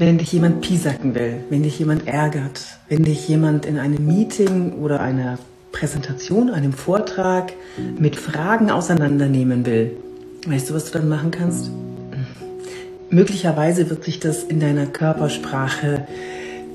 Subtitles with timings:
[0.00, 4.74] Wenn dich jemand piesacken will, wenn dich jemand ärgert, wenn dich jemand in einem Meeting
[4.74, 5.40] oder einer
[5.72, 7.52] Präsentation, einem Vortrag
[7.98, 9.96] mit Fragen auseinandernehmen will,
[10.46, 11.72] weißt du, was du dann machen kannst?
[13.10, 16.06] Möglicherweise wird sich das in deiner Körpersprache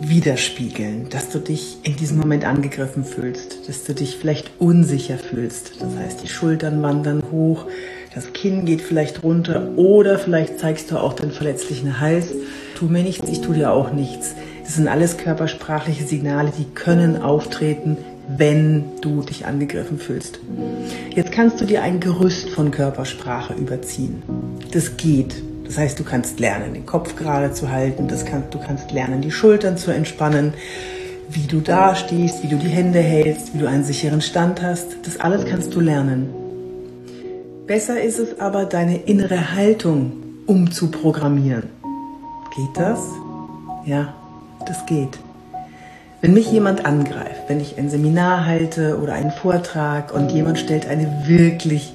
[0.01, 5.79] widerspiegeln, dass du dich in diesem Moment angegriffen fühlst, dass du dich vielleicht unsicher fühlst.
[5.79, 7.67] Das heißt, die Schultern wandern hoch,
[8.13, 12.27] das Kinn geht vielleicht runter oder vielleicht zeigst du auch den verletzlichen Hals.
[12.75, 14.35] Tu mir nichts, ich tu dir auch nichts.
[14.63, 20.39] Das sind alles körpersprachliche Signale, die können auftreten, wenn du dich angegriffen fühlst.
[21.13, 24.21] Jetzt kannst du dir ein Gerüst von Körpersprache überziehen.
[24.71, 25.35] Das geht.
[25.65, 29.21] Das heißt, du kannst lernen, den Kopf gerade zu halten, das kann, du kannst lernen,
[29.21, 30.53] die Schultern zu entspannen,
[31.29, 34.97] wie du dastehst, wie du die Hände hältst, wie du einen sicheren Stand hast.
[35.03, 36.42] Das alles kannst du lernen.
[37.67, 40.11] Besser ist es aber, deine innere Haltung
[40.47, 41.69] umzuprogrammieren.
[42.53, 42.99] Geht das?
[43.85, 44.13] Ja,
[44.67, 45.17] das geht.
[46.19, 50.87] Wenn mich jemand angreift, wenn ich ein Seminar halte oder einen Vortrag und jemand stellt
[50.87, 51.93] eine wirklich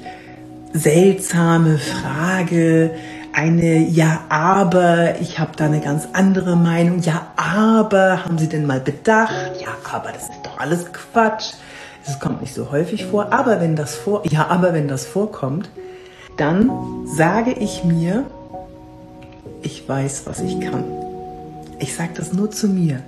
[0.72, 2.92] seltsame Frage,
[3.34, 7.00] eine Ja, aber, ich habe da eine ganz andere Meinung.
[7.00, 9.60] Ja, aber, haben Sie denn mal bedacht?
[9.60, 11.52] Ja, aber, das ist doch alles Quatsch.
[12.08, 15.68] Das kommt nicht so häufig vor, aber wenn das vor, ja, aber wenn das vorkommt,
[16.38, 16.70] dann
[17.04, 18.24] sage ich mir,
[19.60, 20.84] ich weiß, was ich kann.
[21.78, 23.02] Ich sage das nur zu mir.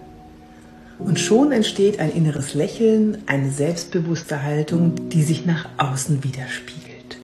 [0.98, 6.89] Und schon entsteht ein inneres Lächeln, eine selbstbewusste Haltung, die sich nach außen widerspiegelt.